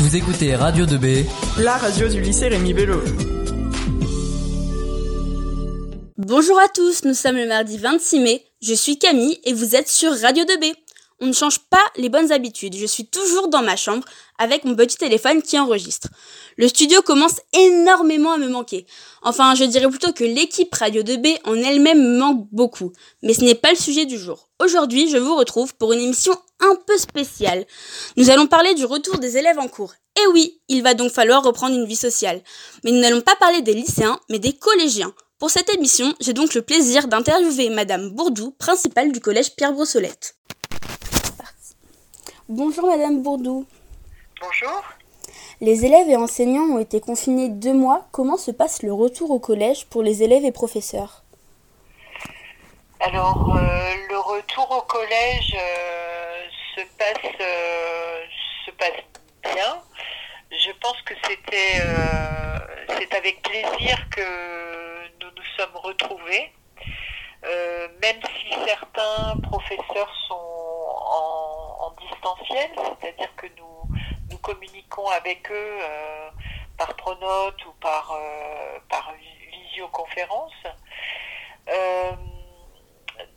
Vous 0.00 0.14
écoutez 0.14 0.54
Radio 0.54 0.86
2B, 0.86 1.24
la 1.58 1.76
radio 1.76 2.08
du 2.08 2.20
lycée 2.20 2.46
Rémi 2.46 2.72
Bello. 2.72 3.02
Bonjour 6.16 6.56
à 6.60 6.68
tous, 6.68 7.04
nous 7.04 7.14
sommes 7.14 7.34
le 7.34 7.48
mardi 7.48 7.78
26 7.78 8.20
mai, 8.20 8.44
je 8.62 8.74
suis 8.74 8.96
Camille 8.96 9.40
et 9.42 9.52
vous 9.52 9.74
êtes 9.74 9.88
sur 9.88 10.12
Radio 10.20 10.44
2B. 10.44 10.72
On 11.20 11.26
ne 11.26 11.32
change 11.32 11.58
pas 11.58 11.82
les 11.96 12.08
bonnes 12.08 12.30
habitudes, 12.30 12.76
je 12.76 12.86
suis 12.86 13.06
toujours 13.06 13.48
dans 13.48 13.62
ma 13.62 13.74
chambre 13.74 14.04
avec 14.38 14.64
mon 14.64 14.76
petit 14.76 14.96
téléphone 14.96 15.42
qui 15.42 15.58
enregistre. 15.58 16.08
Le 16.56 16.68
studio 16.68 17.02
commence 17.02 17.40
énormément 17.52 18.32
à 18.32 18.38
me 18.38 18.48
manquer. 18.48 18.86
Enfin, 19.22 19.56
je 19.56 19.64
dirais 19.64 19.88
plutôt 19.88 20.12
que 20.12 20.22
l'équipe 20.22 20.72
Radio 20.72 21.02
2B 21.02 21.38
en 21.44 21.56
elle-même 21.56 22.00
me 22.00 22.18
manque 22.18 22.46
beaucoup. 22.52 22.92
Mais 23.22 23.34
ce 23.34 23.42
n'est 23.42 23.56
pas 23.56 23.70
le 23.70 23.76
sujet 23.76 24.06
du 24.06 24.16
jour. 24.16 24.48
Aujourd'hui, 24.60 25.10
je 25.10 25.16
vous 25.16 25.36
retrouve 25.36 25.74
pour 25.74 25.92
une 25.92 26.00
émission 26.00 26.34
un 26.60 26.76
peu 26.86 26.96
spéciale. 26.96 27.66
Nous 28.16 28.30
allons 28.30 28.46
parler 28.46 28.74
du 28.74 28.84
retour 28.84 29.18
des 29.18 29.36
élèves 29.36 29.58
en 29.58 29.68
cours. 29.68 29.94
Et 30.20 30.26
oui, 30.32 30.60
il 30.68 30.82
va 30.84 30.94
donc 30.94 31.10
falloir 31.10 31.42
reprendre 31.42 31.74
une 31.76 31.86
vie 31.86 31.96
sociale. 31.96 32.42
Mais 32.84 32.92
nous 32.92 33.00
n'allons 33.00 33.22
pas 33.22 33.36
parler 33.36 33.62
des 33.62 33.74
lycéens, 33.74 34.20
mais 34.30 34.38
des 34.38 34.52
collégiens. 34.52 35.12
Pour 35.38 35.50
cette 35.50 35.72
émission, 35.72 36.14
j'ai 36.20 36.32
donc 36.32 36.54
le 36.54 36.62
plaisir 36.62 37.06
d'interviewer 37.06 37.70
Madame 37.70 38.10
Bourdou, 38.10 38.52
principale 38.52 39.12
du 39.12 39.20
collège 39.20 39.54
Pierre 39.54 39.72
Brossolette. 39.72 40.37
Bonjour 42.50 42.86
Madame 42.86 43.22
Bourdou. 43.22 43.66
Bonjour. 44.40 44.82
Les 45.60 45.84
élèves 45.84 46.08
et 46.08 46.16
enseignants 46.16 46.76
ont 46.76 46.78
été 46.78 46.98
confinés 46.98 47.50
deux 47.50 47.74
mois. 47.74 48.06
Comment 48.10 48.38
se 48.38 48.50
passe 48.50 48.82
le 48.82 48.90
retour 48.90 49.30
au 49.32 49.38
collège 49.38 49.84
pour 49.84 50.02
les 50.02 50.22
élèves 50.22 50.46
et 50.46 50.50
professeurs? 50.50 51.24
Alors, 53.00 53.54
euh, 53.54 53.94
le 54.08 54.18
retour 54.18 54.66
au 54.70 54.80
collège 54.80 55.54
euh, 55.60 56.46
se, 56.74 56.80
passe, 56.96 57.32
euh, 57.38 58.24
se 58.64 58.70
passe 58.70 59.04
bien. 59.42 59.82
Je 60.50 60.70
pense 60.80 61.02
que 61.02 61.12
c'était 61.26 61.82
c'est 62.88 63.14
avec 63.14 63.42
plaisir 63.42 64.08
que 64.10 64.22
nous 65.20 65.30
nous 65.36 65.44
sommes 65.58 65.76
retrouvés. 65.76 66.50
même 68.00 68.20
si 68.40 68.54
certains 68.66 69.36
professeurs 69.42 70.14
sont 70.28 70.34
en, 70.34 71.47
en 71.47 71.47
c'est-à-dire 73.00 73.34
que 73.36 73.46
nous 73.56 74.38
communiquons 74.38 75.06
avec 75.08 75.50
eux 75.50 75.78
euh, 75.82 76.30
par 76.76 76.94
pronote 76.94 77.64
ou 77.66 77.72
par, 77.80 78.12
euh, 78.12 78.78
par 78.88 79.12
visioconférence. 79.50 80.52
Euh, 81.68 82.12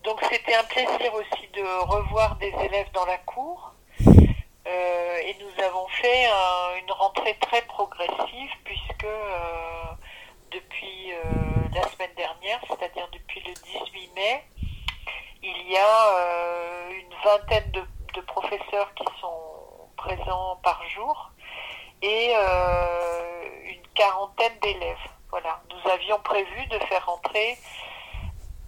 donc 0.04 0.20
c'était 0.30 0.56
un 0.56 0.64
plaisir 0.64 1.14
aussi 1.14 1.48
de 1.54 1.64
revoir 1.86 2.36
des 2.38 2.54
élèves 2.64 2.92
dans 2.94 3.06
la 3.06 3.18
cour. 3.18 3.74
et 5.24 5.36
nous 5.40 5.64
avons 5.64 5.88
fait 5.88 6.26
une 6.82 6.92
rentrée 6.92 7.38
très 7.42 7.62
progressive 7.64 8.52
puisque 8.64 9.08
depuis 10.52 11.14
la 11.74 11.84
semaine 11.90 12.14
dernière, 12.16 12.60
c'est-à-dire 12.68 13.08
depuis 13.12 13.42
le 13.42 13.54
18 13.54 14.12
mai, 14.16 14.44
il 15.44 15.72
y 15.72 15.78
a 15.78 16.90
une 16.90 17.14
vingtaine 17.24 17.72
de 17.72 17.84
professeurs 18.20 18.94
qui 18.96 19.06
sont 19.22 19.52
présents 19.96 20.58
par 20.64 20.82
jour 20.90 21.32
et 22.02 22.34
euh, 22.36 23.72
une 23.72 23.88
quarantaine 23.94 24.54
d'élèves. 24.62 24.98
Voilà, 25.30 25.62
nous 25.70 25.92
avions 25.92 26.20
prévu 26.24 26.66
de 26.68 26.78
faire 26.86 27.08
entrer 27.08 27.58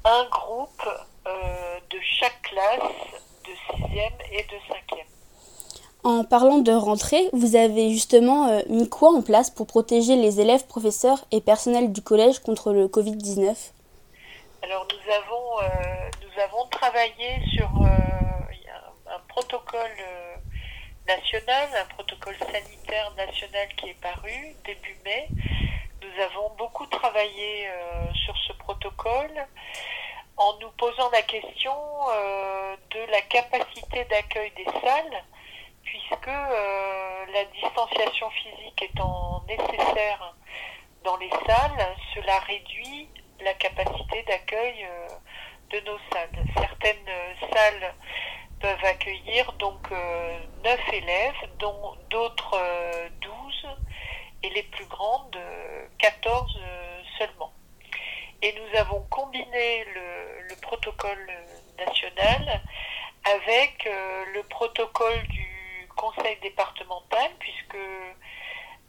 un 0.06 0.26
groupe 0.30 0.88
euh, 1.28 1.80
de 1.90 2.00
chaque 2.20 2.42
classe 2.44 2.80
de 3.46 3.76
6e 3.76 4.12
et 4.32 4.44
de 4.44 4.56
5e. 4.72 5.04
En 6.06 6.26
parlant 6.26 6.58
de 6.60 6.72
rentrée, 6.72 7.30
vous 7.32 7.56
avez 7.56 7.90
justement 7.90 8.50
euh, 8.50 8.62
mis 8.70 8.90
quoi 8.90 9.10
en 9.10 9.22
place 9.22 9.50
pour 9.50 9.68
protéger 9.68 10.16
les 10.16 10.40
élèves, 10.40 10.68
professeurs 10.68 11.26
et 11.32 11.42
personnels 11.42 11.92
du 11.92 12.02
collège 12.02 12.40
contre 12.40 12.72
le 12.72 12.88
Covid-19 12.88 13.72
Alors 14.62 14.86
nous 14.92 15.14
avons, 15.14 15.44
nous 16.22 16.42
avons 16.42 16.68
travaillé 16.70 17.42
sur 17.56 17.70
protocole 19.34 19.98
national, 21.08 21.70
un 21.76 21.86
protocole 21.96 22.36
sanitaire 22.38 23.12
national 23.18 23.68
qui 23.78 23.90
est 23.90 24.00
paru 24.00 24.56
début 24.64 24.96
mai. 25.04 25.28
Nous 26.02 26.22
avons 26.22 26.54
beaucoup 26.56 26.86
travaillé 26.86 27.68
euh, 27.68 28.14
sur 28.14 28.38
ce 28.48 28.54
protocole 28.54 29.48
en 30.38 30.58
nous 30.60 30.70
posant 30.78 31.10
la 31.10 31.24
question 31.24 31.74
euh, 31.74 32.76
de 32.92 33.12
la 33.12 33.22
capacité 33.22 34.06
d'accueil 34.06 34.52
des 34.56 34.66
salles, 34.66 35.24
puisque 35.84 36.28
euh, 36.28 37.26
la 37.34 37.46
distanciation 37.46 38.30
physique 38.30 38.84
étant 38.84 39.44
nécessaire 39.48 40.36
dans 41.04 41.18
les 41.18 41.32
salles, 41.48 41.96
cela 42.14 42.38
réduit 42.40 43.10
la 43.40 43.54
capacité 43.56 44.22
d'accueil 44.24 44.88
de 45.72 45.80
nos 45.82 45.98
salles. 46.12 46.46
Certaines 46.56 47.10
salles 47.52 47.94
peuvent 48.64 48.86
accueillir 48.86 49.52
donc 49.60 49.92
9 49.92 49.98
euh, 50.64 50.92
élèves, 50.94 51.50
dont 51.60 51.98
d'autres 52.10 52.58
12 53.20 53.34
euh, 53.66 53.68
et 54.42 54.50
les 54.52 54.64
plus 54.64 54.86
grandes 54.86 55.38
14 55.98 56.60
euh, 56.62 57.02
seulement. 57.18 57.52
Et 58.42 58.54
nous 58.54 58.80
avons 58.80 59.02
combiné 59.10 59.84
le, 59.84 60.56
protocole 60.62 61.28
national 61.78 62.62
avec 63.26 63.90
le 64.34 64.42
protocole 64.44 65.22
du 65.28 65.90
conseil 65.96 66.38
départemental, 66.42 67.32
puisque 67.40 67.78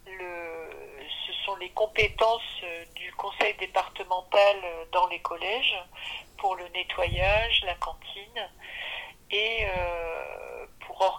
ce 0.06 1.33
sont 1.45 1.56
les 1.56 1.71
compétences 1.71 2.62
du 2.95 3.12
conseil 3.15 3.55
départemental 3.55 4.56
dans 4.93 5.06
les 5.09 5.21
collèges 5.21 5.75
pour 6.45 6.56
le 6.56 6.69
nettoyage, 6.69 7.62
la 7.65 7.75
cantine, 7.77 8.37
euh, 8.37 8.47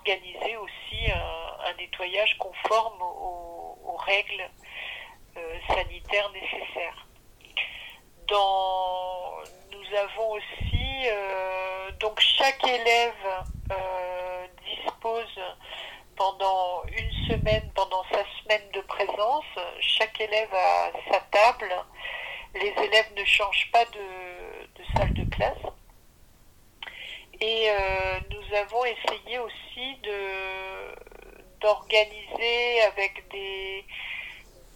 organiser 0.06 0.56
aussi 0.58 1.12
un, 1.12 1.74
nettoyage 1.78 2.38
conforme 2.38 3.02
aux, 3.02 3.98
règles 4.06 4.50
euh, 5.36 5.58
sanitaires 5.68 6.30
nécessaires. 6.32 7.08
Dans, 8.28 9.38
nous 9.72 9.98
avons 9.98 10.34
aussi, 10.34 11.08
euh, 11.08 11.92
donc 12.00 12.20
chaque 12.20 12.64
élève 12.68 13.14
dispose 14.64 15.40
pendant 16.16 16.84
une 16.86 17.12
semaine, 17.28 17.72
pendant 17.74 18.04
sa 18.12 18.24
semaine 18.42 18.70
de 18.74 18.82
présence, 18.82 19.46
chaque 19.80 20.20
élève 20.22 20.54
a 20.54 20.92
sa 21.12 21.20
table. 21.32 21.74
Les 22.54 22.74
élèves 22.84 23.12
ne 23.18 23.26
changent 23.26 23.70
pas 23.72 23.86
de 23.86 24.84
salle 24.96 25.14
de 25.14 25.24
classe. 25.36 25.58
Et 27.48 27.70
euh, 27.70 28.20
nous 28.32 28.58
avons 28.58 28.84
essayé 28.86 29.38
aussi 29.38 30.00
d'organiser 31.62 32.82
avec 32.82 33.24
des, 33.30 33.86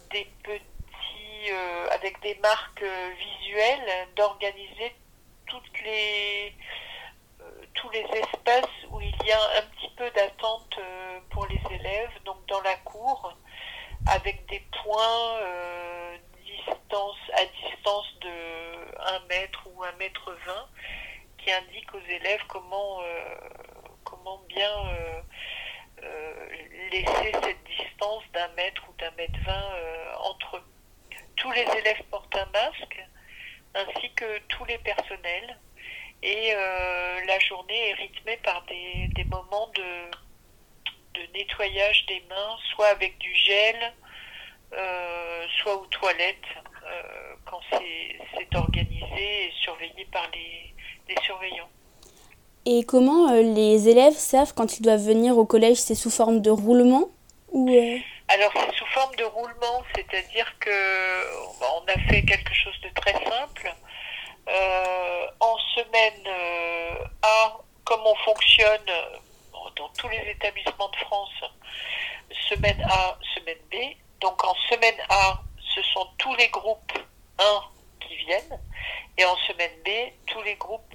petits 0.08 1.50
euh, 1.50 1.88
avec 1.90 2.20
des 2.20 2.36
marques 2.36 2.84
visuelles 3.18 4.08
d'organiser 4.14 4.94
les 5.82 6.54
euh, 7.40 7.44
tous 7.74 7.90
les 7.90 8.06
espaces 8.22 8.86
où 8.92 9.00
il 9.00 9.16
y 9.26 9.32
a 9.32 9.42
un 9.58 9.62
petit 9.62 9.90
peu 9.96 10.08
d'attente 10.12 10.78
pour 11.30 11.46
les 11.46 11.60
élèves, 11.74 12.22
donc 12.24 12.36
dans 12.46 12.60
la 12.60 12.76
cour, 12.76 13.34
avec 14.06 14.46
des 14.46 14.62
points 14.84 15.40
à 17.34 17.44
distance 17.46 18.06
de 18.20 18.28
1 19.00 19.20
mètre 19.28 19.66
ou 19.66 19.82
1 19.82 19.92
mètre 19.92 20.36
20 20.46 20.68
indique 21.52 21.94
aux 21.94 22.06
élèves 22.08 22.42
comment, 22.48 23.02
euh, 23.02 23.34
comment 24.04 24.38
bien 24.48 24.70
euh, 24.70 25.20
euh, 26.02 26.48
laisser 26.90 27.32
cette 27.42 27.64
distance 27.64 28.22
d'un 28.32 28.48
mètre 28.48 28.82
ou 28.88 28.92
d'un 28.94 29.10
mètre 29.12 29.38
vingt 29.44 29.74
entre 30.24 30.56
eux. 30.56 30.64
Tous 31.36 31.50
les 31.52 31.66
élèves 31.78 32.02
portent 32.10 32.36
un 32.36 32.46
masque, 32.52 33.04
ainsi 33.74 34.12
que 34.14 34.38
tous 34.48 34.64
les 34.66 34.78
personnels. 34.78 35.58
Et 36.22 36.52
la 36.52 37.38
journée 37.38 37.90
est 37.90 37.94
rythmée 37.94 38.36
par 38.38 38.62
des, 38.66 39.08
des 39.14 39.24
moments 39.24 39.68
de, 39.68 40.10
de 41.14 41.32
nettoyage 41.32 42.04
des 42.06 42.20
mains, 42.28 42.56
soit 42.74 42.88
avec 42.88 43.16
du 43.18 43.34
gel, 43.34 43.94
soit 45.58 45.76
aux 45.76 45.86
toilettes, 45.86 46.36
quand 47.46 47.60
c'est 47.70 48.54
organisé 48.54 49.46
et 49.46 49.52
surveillé 49.62 50.04
par 50.12 50.28
les, 50.34 50.74
surveillants. 51.22 51.68
Et 52.66 52.84
comment 52.84 53.30
euh, 53.30 53.42
les 53.42 53.88
élèves 53.88 54.14
savent 54.14 54.52
quand 54.54 54.78
ils 54.78 54.82
doivent 54.82 55.02
venir 55.02 55.38
au 55.38 55.44
collège 55.44 55.78
C'est 55.78 55.94
sous 55.94 56.10
forme 56.10 56.40
de 56.40 56.50
roulement 56.50 57.08
ou 57.52 57.70
euh? 57.70 57.98
Alors 58.28 58.52
c'est 58.54 58.74
sous 58.76 58.86
forme 58.86 59.14
de 59.16 59.24
roulement, 59.24 59.82
c'est-à-dire 59.94 60.54
que 60.60 60.70
on 61.60 61.84
a 61.88 61.98
fait 62.08 62.22
quelque 62.22 62.54
chose 62.54 62.78
de 62.82 62.88
très 63.00 63.12
simple. 63.12 63.74
Euh, 64.48 65.26
en 65.40 65.56
semaine 65.74 66.28
A, 67.22 67.58
comme 67.84 68.00
on 68.04 68.14
fonctionne 68.16 68.86
dans 69.76 69.88
tous 69.98 70.08
les 70.08 70.30
établissements 70.30 70.88
de 70.90 70.96
France, 70.96 71.30
semaine 72.48 72.76
semaine 72.76 72.86
A, 72.88 73.18
semaine 73.34 73.58
B. 73.70 73.76
Donc 74.20 74.44
en 74.44 74.54
semaine 74.68 75.00
A, 75.08 75.40
ce 75.74 75.82
sont 75.82 76.06
tous 76.18 76.34
les 76.36 76.48
groupes 76.48 76.92
1 77.38 77.62
qui 78.00 78.16
viennent, 78.16 78.60
et 79.16 79.24
en 79.24 79.36
semaine 79.48 79.72
B, 79.84 79.88
tous 80.26 80.42
les 80.42 80.56
groupes 80.56 80.89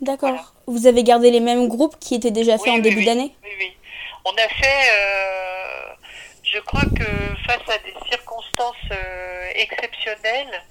2. 0.00 0.06
D'accord. 0.06 0.54
Vous 0.66 0.86
avez 0.86 1.02
gardé 1.02 1.30
les 1.30 1.40
mêmes 1.40 1.68
groupes 1.68 1.98
qui 1.98 2.14
étaient 2.14 2.30
déjà 2.30 2.58
faits 2.58 2.74
en 2.74 2.78
début 2.78 3.04
d'année? 3.04 3.34
Oui, 3.42 3.50
oui. 3.58 3.76
On 4.24 4.32
a 4.32 4.48
fait, 4.48 4.90
euh, 4.92 5.94
je 6.44 6.58
crois 6.60 6.84
que 6.84 7.04
face 7.46 7.68
à 7.68 7.78
des 7.78 7.94
circonstances 8.08 8.76
euh, 8.92 9.50
exceptionnelles, 9.54 10.62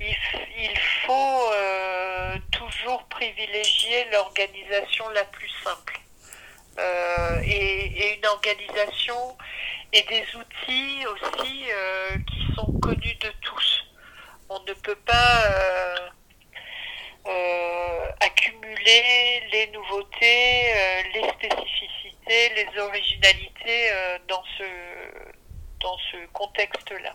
il, 0.00 0.78
faut 1.06 1.52
euh, 1.52 2.36
toujours 2.52 3.02
privilégier 3.04 4.06
l'organisation 4.12 5.08
la 5.10 5.24
plus 5.24 5.50
simple. 5.64 5.94
Et, 7.44 8.14
une 8.16 8.26
organisation 8.26 9.36
et 9.92 10.02
des 10.02 10.24
outils 10.36 11.04
aussi 11.06 11.64
qui 12.28 12.54
sont 12.54 12.72
connus 12.80 13.16
de 13.20 13.32
tous. 13.40 13.86
On 14.48 14.60
ne 14.60 14.72
peut 14.74 14.98
pas 15.04 15.44
les 19.52 19.66
nouveautés, 19.72 20.72
les 21.14 21.28
spécificités, 21.28 22.48
les 22.56 22.80
originalités 22.80 23.90
dans 24.28 24.42
ce, 24.56 24.64
dans 25.80 25.96
ce 26.10 26.26
contexte-là. 26.32 27.14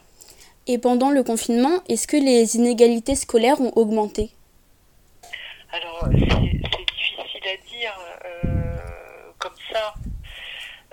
Et 0.65 0.77
pendant 0.77 1.09
le 1.09 1.23
confinement, 1.23 1.81
est-ce 1.89 2.07
que 2.07 2.15
les 2.15 2.55
inégalités 2.55 3.15
scolaires 3.15 3.59
ont 3.59 3.73
augmenté? 3.75 4.31
Alors, 5.73 6.07
c'est 6.11 6.85
difficile 6.95 7.47
à 7.47 7.57
dire 7.69 7.99
euh, 8.25 9.31
comme 9.39 9.55
ça. 9.71 9.93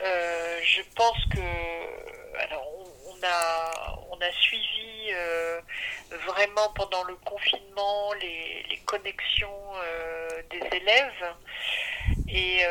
Euh, 0.03 0.59
je 0.65 0.81
pense 0.97 1.19
que, 1.31 2.43
alors, 2.43 2.67
on, 3.07 3.17
a, 3.23 3.99
on 4.11 4.17
a 4.17 4.33
suivi 4.41 5.13
euh, 5.13 5.61
vraiment 6.27 6.69
pendant 6.75 7.05
le 7.05 7.15
confinement 7.17 8.13
les, 8.21 8.65
les 8.69 8.79
connexions 8.79 9.73
des 10.51 10.77
élèves 10.77 11.35
et 12.29 12.65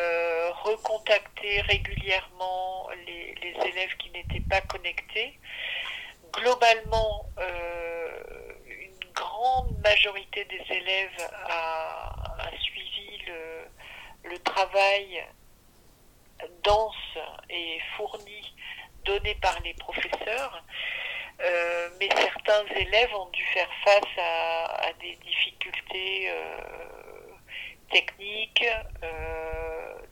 recontacter 0.63 1.61
régulièrement 1.61 2.89
les, 3.05 3.35
les 3.41 3.67
élèves 3.69 3.95
qui 3.97 4.09
n'étaient 4.11 4.43
pas 4.49 4.61
connectés 4.61 5.39
globalement, 6.33 7.25
euh, 7.37 8.23
une 8.67 9.11
grande 9.13 9.77
majorité 9.83 10.45
des 10.45 10.75
élèves 10.75 11.29
a, 11.47 12.11
suivi 12.59 13.21
le, 13.27 14.37
travail 14.43 15.23
dense 16.63 17.17
et 17.49 17.79
fourni 17.95 18.55
donné 19.05 19.35
par 19.35 19.59
les 19.61 19.73
professeurs. 19.75 20.63
Euh, 21.41 21.89
mais 21.99 22.09
certains 22.15 22.65
élèves 22.75 23.13
ont 23.15 23.29
dû 23.29 23.43
faire 23.53 23.69
face 23.85 24.17
à, 24.17 24.91
des 25.01 25.15
difficultés 25.15 26.29
euh, 26.29 26.57
techniques, 27.91 28.65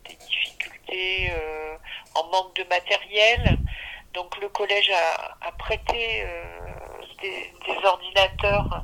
des 0.06 0.16
difficultés 0.16 1.32
en 2.16 2.24
manque 2.28 2.56
de 2.56 2.64
matériel, 2.64 3.58
donc 4.18 4.36
le 4.42 4.50
collège 4.50 4.92
a, 5.42 5.52
prêté 5.60 6.24
euh, 6.24 6.44
des, 7.22 7.52
ordinateurs 7.84 8.84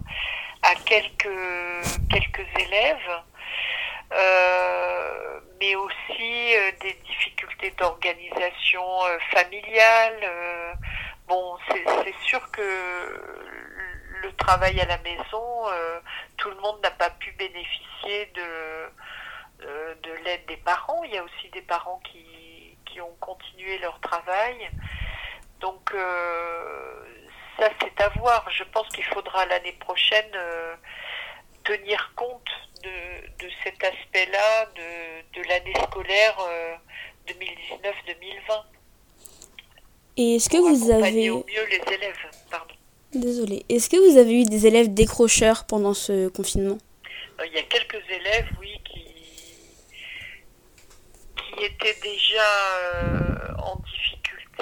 à 0.62 0.76
quelques, 0.86 1.28
quelques 2.12 2.48
élèves, 2.60 3.22
euh, 4.14 5.40
mais 5.60 5.76
aussi 5.76 6.56
euh, 6.56 6.72
des 6.82 6.94
difficultés 7.08 7.72
d'organisation 7.72 8.84
familiale. 9.32 10.30
Bon, 11.28 11.58
c'est 11.70 12.16
sûr 12.26 12.52
que 12.52 12.62
le 14.22 14.36
travail 14.38 14.80
à 14.80 14.86
la 14.86 14.98
maison, 15.00 15.66
tout 16.38 16.50
le 16.50 16.56
monde 16.58 16.80
n'a 16.82 16.92
pas 16.92 17.10
pu 17.12 17.32
bénéficier 17.34 18.32
de, 18.36 18.90
de 20.04 20.12
l'aide 20.24 20.46
des 20.48 20.58
parents. 20.58 21.04
Il 21.04 21.14
y 21.14 21.18
a 21.18 21.24
aussi 21.24 21.50
des 21.50 21.62
parents 21.62 22.02
qui, 22.12 22.22
ont 23.02 23.16
continué 23.20 23.80
leur 23.80 24.00
travail. 24.02 24.70
Donc 25.60 25.92
euh, 25.94 27.06
ça 27.58 27.70
c'est 27.82 28.02
à 28.02 28.10
voir. 28.10 28.48
Je 28.52 28.64
pense 28.66 28.88
qu'il 28.90 29.04
faudra 29.06 29.46
l'année 29.48 29.74
prochaine 29.74 30.32
euh, 30.36 30.76
tenir 31.64 32.14
compte 32.16 32.50
de, 32.84 33.50
cet 33.64 33.84
aspect-là 33.84 34.66
de, 34.76 35.42
l'année 35.48 35.74
scolaire 35.88 36.38
2019-2020. 37.28 38.64
Euh, 40.18 40.22
Et 40.22 40.36
est-ce 40.36 40.50
que 40.50 40.58
vous 40.58 40.92
avez 40.92 41.30
au 41.30 41.46
mieux 41.48 41.66
les 41.70 41.94
élèves 41.94 42.16
Pardon. 42.50 42.74
Désolée. 43.14 43.66
Est-ce 43.70 43.90
que 43.90 43.98
vous 43.98 44.18
avez 44.18 44.42
eu 44.42 44.44
des 44.46 44.66
élèves 44.68 44.94
décrocheurs 44.94 45.66
pendant 45.66 45.94
ce 45.94 46.30
confinement? 46.30 46.78
Il 47.46 47.54
y 47.54 47.58
a 47.58 47.64
quelques 47.64 48.04
élèves, 48.10 48.48
oui, 48.60 48.80
qui, 48.86 49.04
qui 51.36 51.66
étaient 51.66 51.98
déjà 52.02 52.44
en 53.60 53.78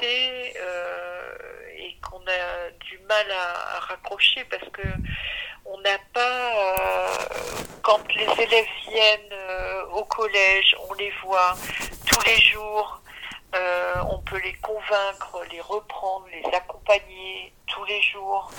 euh, 0.03 1.33
et 1.77 1.95
qu'on 2.01 2.21
a 2.21 2.69
du 2.86 2.97
mal 3.07 3.25
à, 3.30 3.80
raccrocher 3.80 4.44
parce 4.50 4.68
que 4.69 4.88
on 5.65 5.80
n'a 5.81 5.97
pas, 6.13 6.56
euh, 6.56 7.07
quand 7.83 8.01
les 8.15 8.44
élèves 8.44 8.65
viennent 8.89 9.31
euh, 9.31 9.86
au 9.94 10.04
collège, 10.06 10.75
on 10.89 10.94
les 10.94 11.12
voit 11.24 11.56
tous 12.07 12.25
les 12.25 12.42
jours, 12.42 13.00
on 13.53 14.18
peut 14.19 14.39
les 14.42 14.53
convaincre, 14.56 15.44
les 15.51 15.62
reprendre, 15.62 16.25
les 16.31 16.44
accompagner 16.56 17.53
tous 17.68 17.83
les 17.86 18.01
jours 18.01 18.50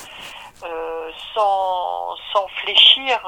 sans, 1.34 2.16
sans 2.32 2.48
fléchir. 2.62 3.18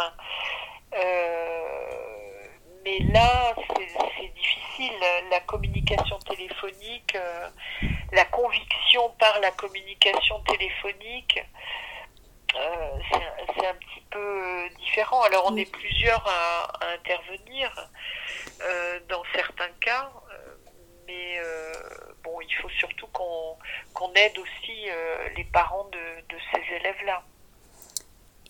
mais 2.84 2.98
là, 3.12 3.54
c'est 4.18 4.34
difficile. 4.34 4.92
La 5.30 5.40
communication 5.40 6.18
téléphonique, 6.18 7.16
la 8.12 8.24
conviction 8.26 9.10
par 9.18 9.40
la 9.40 9.50
communication 9.52 10.40
téléphonique, 10.40 11.40
euh, 12.56 12.98
c'est 13.10 13.66
un 13.66 13.74
petit 13.74 14.02
peu 14.10 14.18
euh, 14.18 14.68
différent. 14.78 15.22
Alors 15.22 15.44
on 15.50 15.56
est 15.56 15.70
plusieurs 15.70 16.24
à, 16.26 16.92
intervenir 16.94 17.72
euh, 18.62 19.00
dans 19.08 19.22
certains 19.34 19.72
cas, 19.80 20.10
mais 21.06 21.40
bon, 22.22 22.40
il 22.40 22.54
faut 22.62 22.68
surtout 22.70 23.06
qu'on 23.08 24.12
aide 24.14 24.38
aussi 24.38 24.86
les 25.36 25.44
parents 25.44 25.88
de, 25.92 26.34
de 26.34 26.40
ces 26.52 26.76
élèves-là. 26.76 27.22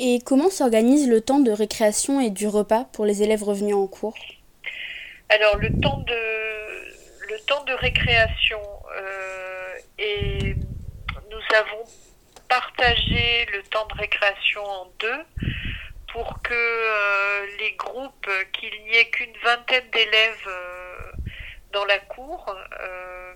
Et 0.00 0.20
comment 0.24 0.50
s'organise 0.50 1.08
le 1.08 1.20
temps 1.20 1.40
de 1.40 1.52
récréation 1.52 2.20
et 2.20 2.30
du 2.30 2.48
repas 2.48 2.84
pour 2.92 3.04
les 3.04 3.22
élèves 3.22 3.42
revenus 3.42 3.76
en 3.76 3.86
cours? 3.86 4.14
Alors 5.28 5.56
le 5.56 5.70
temps 5.80 5.98
de 5.98 6.14
le 7.26 7.40
temps 7.46 7.64
de 7.64 7.72
récréation 7.72 8.60
et 9.98 10.54
nous 11.30 11.56
avons 11.56 11.84
partagé 12.48 13.46
le 13.52 13.62
temps 13.64 13.86
de 13.86 13.94
récréation 13.94 14.64
en 14.64 14.86
deux 14.98 15.22
pour 16.12 16.40
que 16.42 16.54
euh, 16.54 17.46
les 17.58 17.72
groupes, 17.72 18.30
qu'il 18.52 18.70
n'y 18.84 18.96
ait 18.96 19.10
qu'une 19.10 19.36
vingtaine 19.42 19.88
d'élèves 19.92 20.46
euh, 20.46 20.83
dans 21.74 21.84
la 21.84 21.98
cour, 21.98 22.56
euh, 22.80 23.34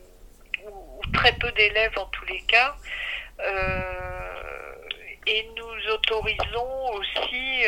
ou, 0.64 1.00
très 1.12 1.32
peu 1.32 1.50
d'élèves 1.52 1.98
en 1.98 2.06
tous 2.06 2.24
les 2.26 2.40
cas, 2.42 2.74
et 5.26 5.48
nous 5.56 5.92
autorisons 5.92 6.92
aussi 6.94 7.62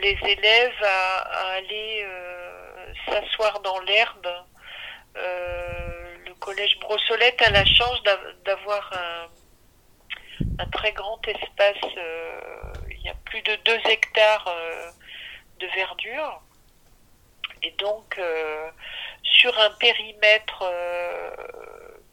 les 0.00 0.18
élèves 0.22 0.82
à 0.84 1.54
aller 1.56 2.06
s'asseoir 3.06 3.60
dans 3.60 3.80
l'herbe 3.80 4.28
collège 6.42 6.76
Brossolette 6.80 7.40
a 7.40 7.50
la 7.50 7.64
chance 7.64 8.02
d'avoir 8.44 8.92
un, 10.58 10.66
très 10.72 10.92
grand 10.92 11.20
espace. 11.26 11.92
Euh, 11.96 12.72
il 12.90 13.00
y 13.02 13.08
a 13.08 13.14
plus 13.24 13.42
de 13.42 13.54
2 13.64 13.72
hectares 13.90 14.48
euh, 14.48 14.90
de 15.60 15.66
verdure. 15.74 16.42
Et 17.62 17.70
donc, 17.72 18.18
euh, 18.18 18.70
sur 19.22 19.56
un 19.58 19.70
périmètre 19.70 20.64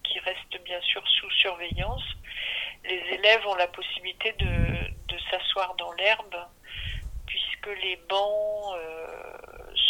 qui 0.04 0.20
reste 0.20 0.64
bien 0.64 0.82
sûr 0.82 1.04
sous 1.08 1.30
surveillance, 1.32 2.04
les 2.86 3.02
élèves 3.12 3.46
ont 3.48 3.56
la 3.56 3.68
possibilité 3.68 4.34
de, 4.34 4.50
s'asseoir 5.30 5.76
dans 5.76 5.92
l'herbe, 5.94 6.36
puisque 7.28 7.70
les 7.84 7.98
bancs 8.10 8.76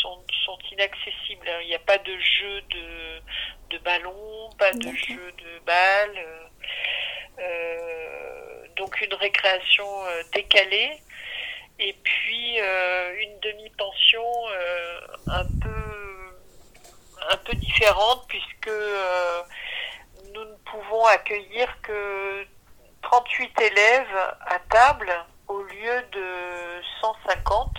sont, 0.01 0.21
sont, 0.45 0.57
inaccessibles. 0.71 1.49
Il 1.61 1.67
n'y 1.67 1.75
a 1.75 1.79
pas 1.79 1.97
de 1.97 2.17
jeu 2.17 2.61
de, 2.69 3.21
de 3.69 3.77
ballon, 3.79 4.49
pas 4.57 4.71
de 4.71 4.95
jeu 4.95 5.31
de 5.37 5.59
balles. 5.65 6.17
Euh, 6.17 6.47
euh, 7.39 8.67
donc 8.75 8.99
une 9.01 9.13
récréation 9.13 9.87
euh, 10.05 10.23
décalée. 10.33 10.91
Et 11.81 11.93
puis 12.03 12.57
une 12.57 13.39
demi-pension 13.39 14.25
un 15.31 15.45
peu 17.45 17.53
différente 17.53 18.25
puisque 18.27 18.69
pouvons 20.71 21.05
accueillir 21.05 21.67
que 21.81 22.45
38 23.01 23.62
élèves 23.62 24.36
à 24.41 24.59
table 24.69 25.12
au 25.48 25.62
lieu 25.63 26.03
de 26.12 26.81
150. 27.01 27.69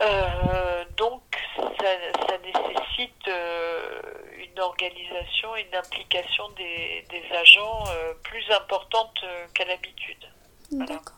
Euh, 0.00 0.84
donc 0.96 1.22
ça, 1.56 2.38
nécessite 2.38 3.28
euh, 3.28 4.00
une 4.36 4.60
organisation, 4.60 5.56
une 5.56 5.74
implication 5.74 6.48
des, 6.50 7.04
agents 7.32 7.84
euh, 7.88 8.14
plus 8.22 8.48
importante 8.52 9.24
qu'à 9.54 9.64
l'habitude. 9.64 10.24
D'accord. 10.70 11.17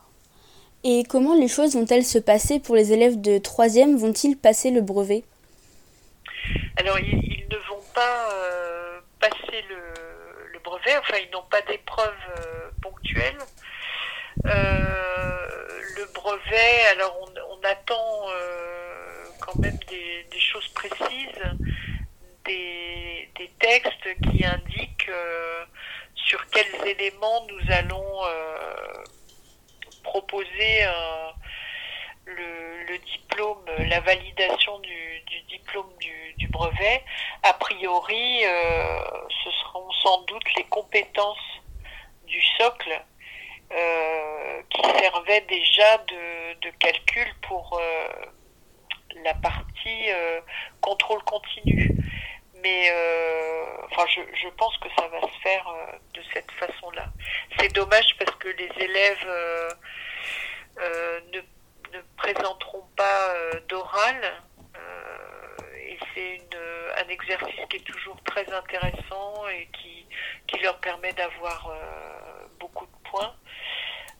Et 0.82 1.04
comment 1.04 1.34
les 1.34 1.48
choses 1.48 1.74
vont-elles 1.74 2.04
se 2.04 2.18
passer 2.18 2.58
pour 2.58 2.74
les 2.74 2.92
élèves 2.92 3.20
de 3.20 3.38
3e 3.38 3.96
Vont-ils 3.96 4.36
passer 4.36 4.70
le 4.70 4.80
brevet? 4.80 5.24
Alors 6.76 6.98
ils, 6.98 7.46
ne 7.50 7.56
vont 7.68 7.82
pas 7.94 8.28
passer 9.20 9.62
le, 9.68 10.58
brevet, 10.64 10.96
enfin 10.98 11.16
ils 11.22 11.30
n'ont 11.32 11.44
pas 11.50 11.60
d'épreuve 11.62 12.14
ponctuelle. 12.82 13.36
le 14.44 16.12
brevet, 16.14 16.86
alors 16.92 17.14
on 17.50 17.58
attend 17.68 18.26
quand 19.40 19.58
même 19.58 19.78
des, 19.88 20.38
choses 20.38 20.68
précises, 20.68 21.42
des, 22.44 23.28
textes 23.58 24.08
qui 24.22 24.44
indiquent 24.44 25.10
euh, 25.10 25.64
sur 26.14 26.46
quels 26.48 26.86
éléments 26.86 27.46
nous 27.48 27.72
allons 27.72 28.24
euh, 28.24 29.04
proposer 30.02 30.84
euh, 30.84 31.30
le, 32.26 32.98
diplôme, 32.98 33.64
la 33.78 34.00
validation 34.00 34.78
du, 34.80 35.22
diplôme 35.48 35.90
du, 35.98 36.48
brevet. 36.48 37.04
A 37.44 37.52
priori, 37.54 38.42
ce 38.42 39.50
seront 39.50 39.90
sans 40.02 40.22
doute 40.22 40.42
les 40.56 40.64
compétences 40.64 41.62
du 42.26 42.42
socle 42.58 43.00
qui 44.70 44.82
servaient 44.98 45.42
déjà 45.42 45.98
de, 45.98 46.70
calcul 46.78 47.32
pour 47.42 47.80
la 49.24 49.34
partie 49.34 50.10
euh, 50.10 50.40
contrôle 50.80 51.22
continu. 51.24 51.90
Mais 52.62 52.90
euh, 52.92 53.64
enfin, 53.90 54.04
je, 54.08 54.48
pense 54.48 54.76
que 54.78 54.88
ça 54.98 55.08
va 55.08 55.20
se 55.22 55.40
faire 55.42 55.66
euh, 55.68 55.92
de 56.14 56.22
cette 56.34 56.50
façon-là. 56.52 57.06
C'est 57.58 57.72
dommage 57.72 58.16
parce 58.18 58.36
que 58.36 58.48
les 58.48 58.70
élèves 58.84 59.26
ne, 61.32 61.40
ne, 61.96 62.02
présenteront 62.16 62.86
pas 62.96 63.34
d'oral. 63.68 64.20
et 65.76 65.98
c'est 66.14 66.40
un 67.04 67.08
exercice 67.08 67.60
qui 67.68 67.76
est 67.76 67.84
toujours 67.84 68.16
très 68.24 68.50
intéressant 68.52 69.48
et 69.48 69.68
qui, 69.72 70.06
qui 70.46 70.58
leur 70.60 70.78
permet 70.78 71.12
d'avoir 71.12 71.72
beaucoup 72.58 72.86
de 72.86 73.10
points. 73.10 73.34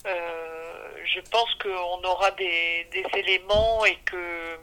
je 0.04 1.20
pense 1.30 1.54
qu'on 1.56 2.02
aura 2.04 2.30
des, 2.32 2.88
des, 2.92 3.06
éléments 3.18 3.84
et 3.84 3.96
que 4.04 4.58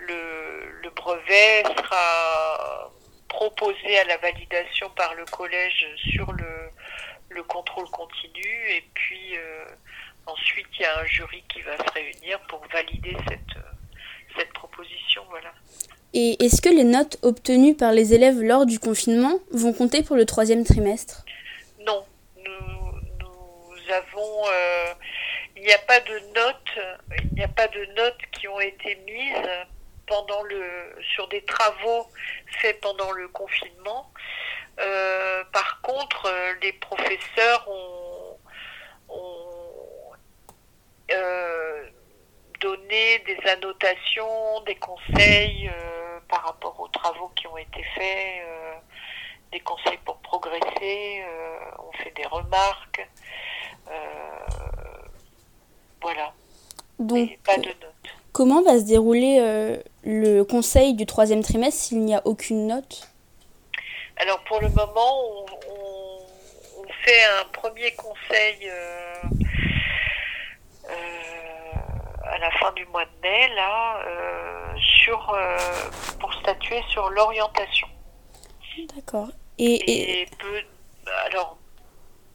le, 0.00 0.90
brevet 0.90 1.62
sera 1.76 2.92
proposé 3.28 3.98
à 3.98 4.04
la 4.04 4.16
validation 4.18 4.90
par 4.90 5.14
le 5.14 5.24
collège 5.26 5.86
sur 5.96 6.32
le, 6.32 7.42
contrôle 7.48 7.88
continu 7.90 8.44
et 8.68 8.84
puis 8.94 9.36
euh, 9.36 9.64
ensuite 10.26 10.66
il 10.78 10.82
y 10.82 10.84
a 10.84 11.00
un 11.00 11.06
jury 11.06 11.42
qui 11.48 11.60
va 11.62 11.76
se 11.76 11.92
réunir 11.92 12.40
pour 12.48 12.62
valider 12.72 13.16
cette, 13.28 13.62
cette 14.36 14.52
proposition. 14.52 15.22
Voilà. 15.28 15.52
Et 16.12 16.44
est-ce 16.44 16.60
que 16.60 16.68
les 16.68 16.84
notes 16.84 17.18
obtenues 17.22 17.76
par 17.76 17.92
les 17.92 18.14
élèves 18.14 18.40
lors 18.40 18.66
du 18.66 18.78
confinement 18.78 19.38
vont 19.52 19.72
compter 19.72 20.02
pour 20.02 20.16
le 20.16 20.26
troisième 20.26 20.64
trimestre? 20.64 21.24
Non, 21.86 22.04
nous, 22.36 23.92
avons, 23.92 24.48
euh, 24.48 24.94
il 25.56 25.62
n'y 25.62 25.72
a 25.72 25.78
pas 25.78 26.00
de 26.00 26.18
notes, 26.34 26.78
il 27.22 27.34
n'y 27.36 27.44
a 27.44 27.48
pas 27.48 27.68
de 27.68 27.84
notes 27.96 28.18
qui 28.32 28.48
ont 28.48 28.60
été 28.60 28.96
mises 29.06 29.48
pendant 30.06 30.42
le, 30.42 30.64
sur 31.14 31.28
des 31.28 31.42
travaux 31.42 32.06
faits 32.60 32.80
pendant 32.80 33.12
le 33.12 33.28
confinement. 33.28 34.10
Euh, 34.80 35.44
par 35.52 35.80
contre, 35.82 36.26
euh, 36.26 36.52
les 36.62 36.72
professeurs 36.72 37.68
ont, 37.68 38.09
euh, 41.12 41.84
donné 42.60 43.18
des 43.20 43.38
annotations, 43.48 44.60
des 44.66 44.76
conseils 44.76 45.70
par 46.28 46.44
rapport 46.44 46.78
aux 46.78 46.88
travaux 46.88 47.30
qui 47.34 47.46
ont 47.46 47.56
été 47.56 47.82
faits, 47.94 48.42
des 49.50 49.60
conseils 49.60 49.98
pour 50.04 50.18
progresser, 50.18 51.24
on 51.78 51.92
fait 52.02 52.12
des 52.14 52.26
remarques. 52.26 53.08
voilà. 56.00 56.32
Donc, 56.98 57.38
pas 57.44 57.56
de 57.56 57.66
notes. 57.68 57.86
Comment 58.32 58.62
va 58.62 58.78
se 58.78 58.84
dérouler 58.84 59.80
le 60.04 60.42
conseil 60.42 60.94
du 60.94 61.06
troisième 61.06 61.42
trimestre 61.42 61.80
s'il 61.80 62.00
n'y 62.04 62.14
a 62.14 62.22
aucune 62.26 62.66
note? 62.66 63.10
Alors 64.20 64.40
pour 64.44 64.60
le 64.60 64.68
moment, 64.68 65.46
on, 65.70 66.86
fait 67.04 67.24
un 67.40 67.44
premier 67.46 67.92
conseil 67.92 68.68
euh, 68.68 69.14
euh, 69.24 69.28
à 72.24 72.38
la 72.38 72.50
fin 72.52 72.72
du 72.72 72.86
mois 72.86 73.04
de 73.04 73.10
mai, 73.22 73.48
là, 73.54 74.00
euh, 74.06 74.74
sur, 74.78 75.36
pour 76.18 76.32
statuer 76.34 76.82
sur 76.88 77.10
l'orientation. 77.10 77.88
D'accord. 78.94 79.28
Et, 79.58 80.26
alors 81.26 81.58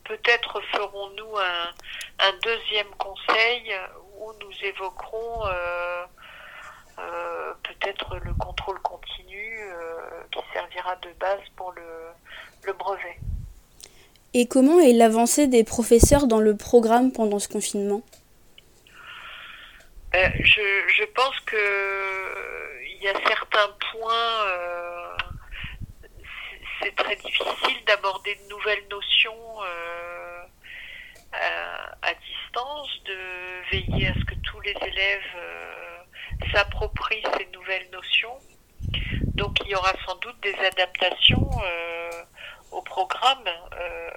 peut-être 0.03 0.61
ferons-nous 0.71 1.37
un, 1.37 2.27
un, 2.27 2.33
deuxième 2.43 2.89
conseil 2.99 3.73
où 4.19 4.31
nous 4.39 4.67
évoquerons 4.67 5.47
euh, 6.97 7.53
peut-être 7.63 8.17
le 8.23 8.33
contrôle 8.35 8.79
continu 8.79 9.57
euh, 9.59 10.23
qui 10.31 10.39
servira 10.53 10.95
de 10.97 11.09
base 11.19 11.41
pour 11.57 11.73
le, 11.73 12.73
brevet. 12.73 13.19
Et 14.33 14.47
comment 14.47 14.79
est 14.79 14.93
l'avancée 14.93 15.47
des 15.47 15.63
professeurs 15.63 16.27
dans 16.27 16.39
le 16.39 16.55
programme 16.55 17.11
pendant 17.11 17.39
ce 17.39 17.47
confinement? 17.47 18.01
Euh, 20.15 20.29
je, 20.43 21.05
pense 21.05 21.39
que 21.41 22.81
il 22.85 23.03
y 23.03 23.07
a 23.07 23.13
certains 23.27 23.69
points, 23.91 25.17
c'est 26.81 26.95
très 26.95 27.15
difficile 27.15 27.83
d'aborder 27.85 28.35
de 28.35 28.49
nouvelles 28.49 28.87
notions 28.89 29.59
à, 32.01 32.13
distance, 32.13 33.03
de 33.05 33.17
veiller 33.71 34.07
à 34.07 34.13
ce 34.13 34.25
que 34.25 34.35
tous 34.35 34.61
les 34.61 34.75
élèves 34.81 35.35
s'approprie 36.53 37.23
ces 37.37 37.47
nouvelles 37.47 37.89
notions. 37.91 38.37
Donc 39.35 39.59
il 39.65 39.71
y 39.71 39.75
aura 39.75 39.91
sans 40.05 40.15
doute 40.15 40.39
des 40.41 40.55
adaptations 40.55 41.49
euh, 41.63 42.23
au 42.71 42.81
programme, 42.81 43.43
euh, 43.47 44.09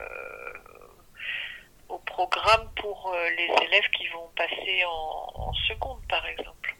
programme 2.19 2.69
pour 2.81 3.13
euh, 3.15 3.31
les 3.37 3.67
élèves 3.67 3.89
qui 3.97 4.09
vont 4.09 4.29
passer 4.37 4.83
en, 4.85 5.53
seconde, 5.69 6.01
par 6.09 6.27
exemple. 6.27 6.75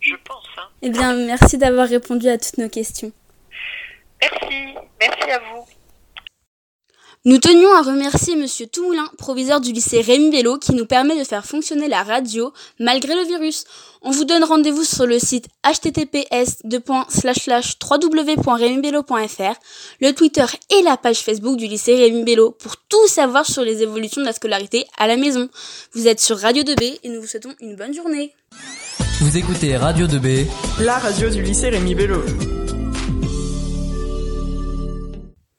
Je 0.00 0.14
pense. 0.24 0.46
Hein. 0.56 0.68
Eh 0.82 0.90
bien, 0.90 1.14
merci 1.26 1.58
d'avoir 1.58 1.88
répondu 1.88 2.28
à 2.28 2.38
toutes 2.38 2.58
nos 2.58 2.68
questions. 2.68 3.10
Merci, 4.20 4.74
merci 5.00 5.30
à 5.30 5.38
vous. 5.40 5.63
Nous 7.26 7.38
tenions 7.38 7.72
à 7.72 7.80
remercier 7.80 8.36
Monsieur 8.36 8.66
Toumoulin, 8.66 9.06
proviseur 9.16 9.58
du 9.58 9.72
lycée 9.72 10.02
Rémi 10.02 10.30
Bello, 10.30 10.58
qui 10.58 10.74
nous 10.74 10.84
permet 10.84 11.18
de 11.18 11.24
faire 11.24 11.46
fonctionner 11.46 11.88
la 11.88 12.02
radio 12.02 12.52
malgré 12.78 13.14
le 13.14 13.26
virus. 13.26 13.64
On 14.02 14.10
vous 14.10 14.26
donne 14.26 14.44
rendez-vous 14.44 14.84
sur 14.84 15.06
le 15.06 15.18
site 15.18 15.46
https 15.64 16.58
www.remibello.fr, 16.64 19.54
le 20.02 20.12
Twitter 20.12 20.44
et 20.68 20.82
la 20.82 20.98
page 20.98 21.20
Facebook 21.20 21.56
du 21.56 21.66
lycée 21.66 21.94
Rémi 21.94 22.24
Bello 22.24 22.50
pour 22.50 22.76
tout 22.90 23.08
savoir 23.08 23.46
sur 23.46 23.62
les 23.62 23.82
évolutions 23.82 24.20
de 24.20 24.26
la 24.26 24.34
scolarité 24.34 24.84
à 24.98 25.06
la 25.06 25.16
maison. 25.16 25.48
Vous 25.94 26.06
êtes 26.06 26.20
sur 26.20 26.38
Radio 26.38 26.62
2B 26.62 26.98
et 27.04 27.08
nous 27.08 27.22
vous 27.22 27.26
souhaitons 27.26 27.54
une 27.60 27.74
bonne 27.74 27.94
journée. 27.94 28.34
Vous 29.20 29.38
écoutez 29.38 29.78
Radio 29.78 30.06
2B, 30.06 30.44
la 30.78 30.98
radio 30.98 31.30
du 31.30 31.40
lycée 31.40 31.70
Rémi 31.70 31.94
Bello. 31.94 32.20